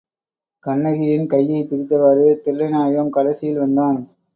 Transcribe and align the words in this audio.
கண்ணகியின் 0.63 1.27
கையைப் 1.27 1.69
பிடித்தவாறு 1.69 2.27
தில்லைநாயகம் 2.43 3.09
கடைசியில் 3.09 3.57
வந்தான். 3.57 3.99